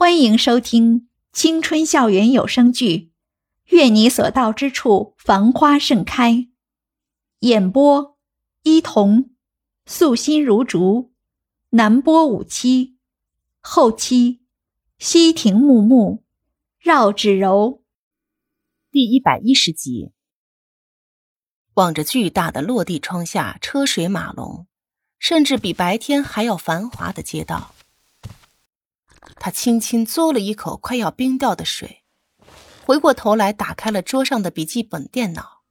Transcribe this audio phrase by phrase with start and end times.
[0.00, 2.96] 欢迎收听青春校园有声剧
[3.64, 6.32] 《愿你所到之处繁花盛开》，
[7.40, 8.16] 演播：
[8.62, 9.30] 伊童，
[9.86, 11.12] 素心如竹，
[11.70, 12.96] 南波五七，
[13.58, 14.38] 后期：
[15.00, 16.22] 西亭木木，
[16.78, 17.82] 绕指柔。
[18.92, 20.12] 第一百一十集。
[21.74, 24.68] 望着巨大的落地窗下车水马龙，
[25.18, 27.74] 甚至比白天还要繁华的街道。
[29.40, 32.04] 他轻轻嘬了一口快要冰掉的水，
[32.84, 35.62] 回过头来打开了桌上的笔记本电脑，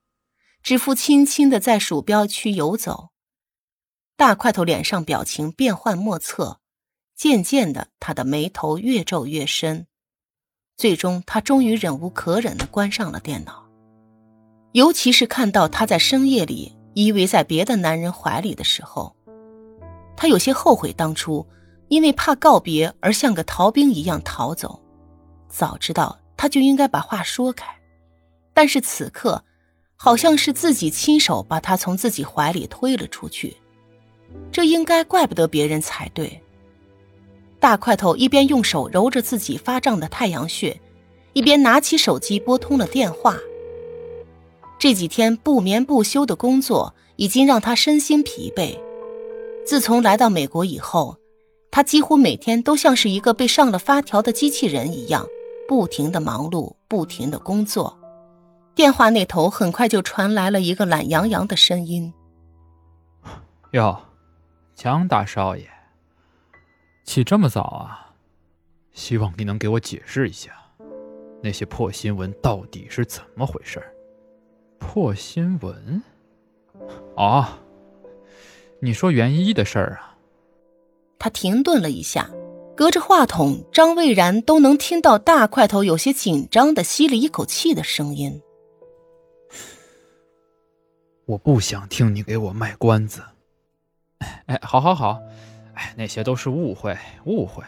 [0.63, 3.09] 指腹轻轻的在鼠标区游走。
[4.15, 6.59] 大块头脸上表情变幻莫测，
[7.15, 9.87] 渐渐的，他的眉头越皱越深。
[10.75, 13.67] 最终，他终于忍无可忍的关上了电脑。
[14.71, 19.15] 尤其是看到他在深夜里依偎在别的男人怀里的时候，
[20.15, 21.45] 他有些后悔当初。
[21.89, 24.79] 因为怕告别而像个逃兵一样逃走，
[25.47, 27.65] 早知道他就应该把话说开。
[28.53, 29.43] 但是此刻，
[29.95, 33.55] 好像是自己亲手把他从自己怀里推了出去，
[34.51, 36.41] 这应该怪不得别人才对。
[37.59, 40.79] 大块头一边用手揉着自己发胀的太阳穴，
[41.33, 43.37] 一边拿起手机拨通了电话。
[44.77, 48.77] 这几天不眠不休的工作已经让他身心疲惫，
[49.65, 51.17] 自从来到美国以后。
[51.71, 55.25] 他几乎每天都像是一个被上了发条的机器人一样，
[55.67, 57.97] 不停的忙碌，不停的工作。
[58.73, 62.13] 电话那头很快就传来了一个懒洋洋的声音
[63.73, 63.99] ：“哟，
[64.75, 65.67] 江大少爷，
[67.03, 68.13] 起这么早啊？
[68.93, 70.51] 希望你能给我解释一下，
[71.43, 73.83] 那些破新闻到底是怎么回事？
[74.79, 76.01] 破新闻？
[77.15, 77.45] 哦，
[78.79, 80.16] 你说袁一的事儿啊？”
[81.19, 82.29] 他停顿了一下，
[82.75, 88.41] 隔着话筒，张蔚然都能听到大块头有些紧张的吸了一口气的声音。
[91.25, 93.21] 我不想听你给我卖关子。
[94.45, 95.19] 哎，好，好，好，
[95.73, 97.63] 哎，那些都是误会，误会。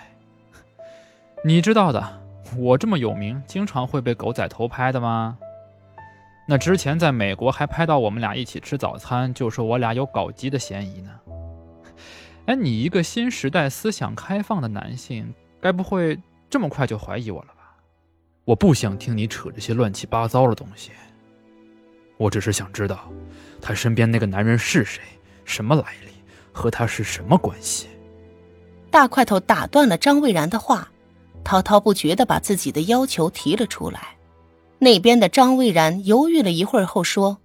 [1.44, 2.22] 你知道的，
[2.58, 5.38] 我这么有名，经常会被狗仔偷拍的吗？
[6.48, 11.12] 那之前在美国还拍到我们俩一起吃早餐，就说我俩有搞基的嫌疑呢。
[12.50, 17.78] 哎，你一个新时代思想开放的男性，该不会这么快就怀疑我了吧？
[18.44, 20.90] 我不想听你扯这些乱七八糟的东西。
[22.18, 23.08] 我只是想知道，
[23.62, 25.04] 他身边那个男人是谁，
[25.46, 26.12] 什么来历，
[26.52, 27.88] 和他是什么关系。
[28.90, 30.92] 大块头打断了张蔚然的话，
[31.44, 34.18] 滔滔不绝的把自己的要求提了出来。
[34.80, 37.38] 那边的张蔚然犹豫了一会儿后说：“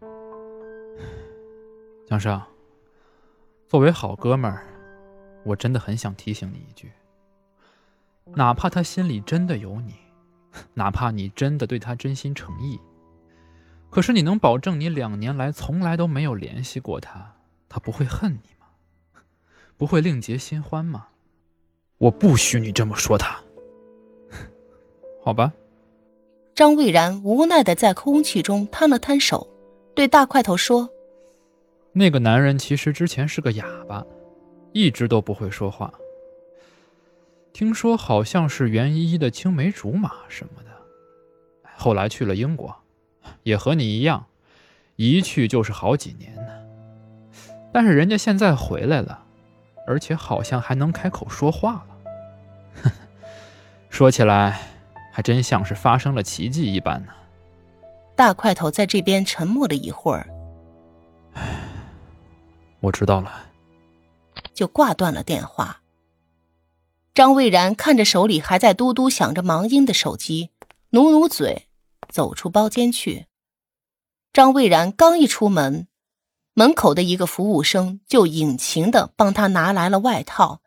[2.09, 2.41] 江生，
[3.69, 4.67] 作为好哥们儿。”
[5.45, 6.91] 我真的很想提醒你一句，
[8.35, 9.95] 哪怕他心里真的有你，
[10.75, 12.81] 哪怕你真的对他真心诚意，
[13.91, 17.35] 可是你能保证你两年来从来都没有联系过他，
[17.69, 18.67] 他不会恨你吗？
[19.77, 21.09] 不会另结新欢吗？
[21.99, 23.39] 我不许你这么说他。
[25.23, 25.53] 好吧。
[26.55, 29.49] 张蔚然无奈的在空气中摊了摊手，
[29.95, 30.89] 对大块头说
[31.93, 34.05] ：“那个男人其实之前是个哑巴。”
[34.75, 35.91] 一直都不会说话。
[37.53, 40.71] 听说好像是袁依依的青梅竹马什么的，
[41.77, 42.77] 后来去了英国，
[43.45, 44.27] 也和你一样，
[44.97, 46.53] 一去就是好几年呢。
[47.73, 49.25] 但是人家现在回来了，
[49.87, 52.91] 而且好像还能开口说话了。
[53.89, 54.61] 说起来，
[55.13, 57.13] 还真像是发生了奇迹一般呢。
[58.17, 60.29] 大块头在这边沉默了一会儿。
[62.81, 63.31] 我知道了。
[64.55, 65.83] 就挂断了电话。
[67.13, 70.51] 张蔚然看着手里还在嘟嘟响着忙音的手机，
[70.91, 71.69] 努努嘴，
[72.09, 73.27] 走出包间去。
[74.33, 75.87] 张蔚然刚一出门，
[76.55, 80.61] 门口的一个服务生就殷勤的帮他拿来了外套，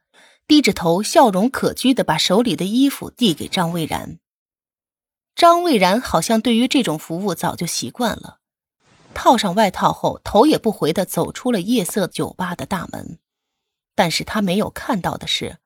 [0.48, 4.20] 低着头，笑容可掬的把手里的衣服递给张蔚然。
[5.36, 8.40] 张蔚然好像对于这种服务早就习惯了，
[9.14, 13.20] 套上外套后，头也不回的走出了夜色酒吧的大门。
[13.98, 15.58] 但是他没有看到的是，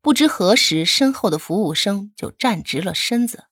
[0.00, 3.44] 不知何时，身后的服务生就站直了身子，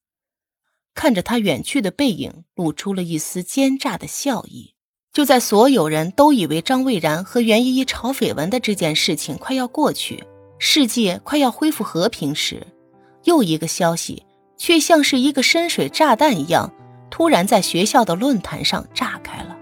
[0.95, 4.75] 看着他远去的背影，露出了一丝奸诈的笑意。
[5.13, 10.25] 就在所有人都以为张蔚然和袁依依炒绯闻的这件事情快要过去，
[10.59, 12.67] 世界快要恢复和平时，
[13.25, 14.25] 又一个消息
[14.57, 16.73] 却像是一个深水炸弹一样，
[17.11, 19.59] 突然在学校的论坛上炸开了。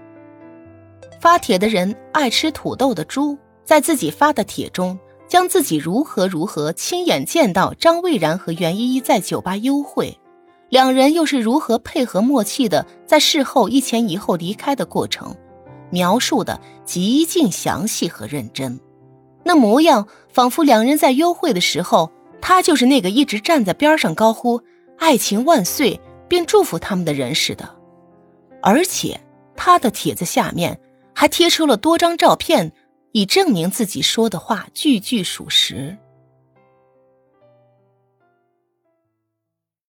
[1.19, 3.37] 发帖的人爱吃土豆的猪。
[3.63, 10.17] 在自己发的帖中，将自己如何如何亲眼见到张蔚然和袁依依在酒吧幽会，
[10.69, 15.35] 两人又是如何配合默契的在事后一前一后离开的过程，
[15.89, 18.79] 描述的极尽详细和认真。
[19.43, 22.11] 那模样仿佛两人在幽会的时候，
[22.41, 24.61] 他就是那个一直站在边上高呼
[24.99, 27.69] “爱情万岁”并祝福他们的人似的。
[28.61, 29.19] 而且
[29.55, 30.79] 他的帖子下面
[31.15, 32.71] 还贴出了多张照片，
[33.11, 35.97] 以证明自己说的话句句属实。